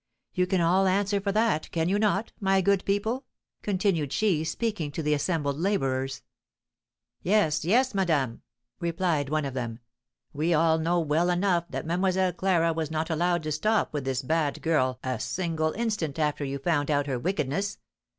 You 0.33 0.47
can 0.47 0.61
all 0.61 0.87
answer 0.87 1.21
for 1.21 1.31
that, 1.31 1.69
can 1.69 1.87
you 1.87 1.99
not, 1.99 2.31
my 2.39 2.59
good 2.61 2.83
people?" 2.85 3.25
continued 3.61 4.11
she, 4.11 4.43
speaking 4.43 4.91
to 4.93 5.03
the 5.03 5.13
assembled 5.13 5.59
labourers. 5.59 6.23
"Yes, 7.21 7.63
yes, 7.63 7.93
madame," 7.93 8.41
replied 8.79 9.29
one 9.29 9.45
of 9.45 9.53
them, 9.53 9.77
"we 10.33 10.55
all 10.55 10.79
know 10.79 10.99
well 10.99 11.29
enough 11.29 11.65
that 11.69 11.85
Mlle. 11.85 12.33
Clara 12.33 12.73
was 12.73 12.89
not 12.89 13.11
allowed 13.11 13.43
to 13.43 13.51
stop 13.51 13.93
with 13.93 14.03
this 14.05 14.23
bad 14.23 14.63
girl 14.63 14.97
a 15.03 15.19
single 15.19 15.71
instant 15.73 16.17
after 16.17 16.43
you 16.43 16.57
found 16.57 16.89
out 16.89 17.05
her 17.05 17.19
wickedness. 17.19 17.77